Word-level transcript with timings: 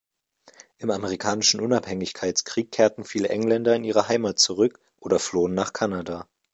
Im 0.79 0.89
Amerikanischen 0.89 1.61
Unabhängigkeitskrieg 1.61 2.71
kehrten 2.71 3.03
viele 3.03 3.29
Engländer 3.29 3.75
in 3.75 3.83
ihre 3.83 4.07
Heimat 4.07 4.39
zurück 4.39 4.79
oder 4.97 5.19
flohen 5.19 5.53
nach 5.53 5.73
Kanada. 5.73 6.27